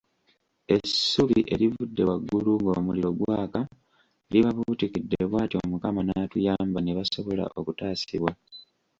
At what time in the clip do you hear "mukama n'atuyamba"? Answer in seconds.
5.71-6.79